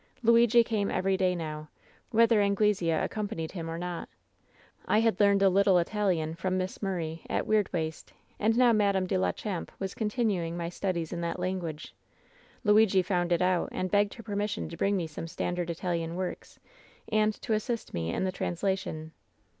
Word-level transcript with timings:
"Luigi 0.23 0.63
came 0.63 0.89
every 0.89 1.15
day 1.15 1.35
now, 1.35 1.69
whether 2.09 2.41
Anglesea 2.41 2.89
ac 3.03 3.09
companied 3.09 3.51
him 3.51 3.69
or 3.69 3.77
not. 3.77 4.09
I 4.87 4.99
had 5.01 5.19
learned 5.19 5.43
a 5.43 5.47
little 5.47 5.77
Italian 5.77 6.33
from 6.33 6.57
Miss 6.57 6.81
Murray, 6.81 7.21
at 7.29 7.45
Weirdwaste, 7.45 8.11
and 8.39 8.57
now 8.57 8.73
Madame 8.73 9.05
de 9.05 9.15
la 9.19 9.31
Champe 9.31 9.71
was 9.77 9.93
continuing 9.93 10.57
my 10.57 10.69
studies 10.69 11.13
in 11.13 11.21
that 11.21 11.37
lan 11.39 11.59
guage. 11.59 11.93
"Luigi 12.63 13.03
found 13.03 13.31
it 13.31 13.43
out, 13.43 13.69
and 13.71 13.91
begged 13.91 14.15
her 14.15 14.23
permission 14.23 14.69
to 14.69 14.75
bring 14.75 14.97
me 14.97 15.05
some 15.05 15.27
standard 15.27 15.69
Italian 15.69 16.15
works 16.15 16.59
and 17.09 17.35
to 17.39 17.53
assist 17.53 17.93
me 17.93 18.11
in 18.11 18.23
the 18.23 18.31
translation. 18.31 19.11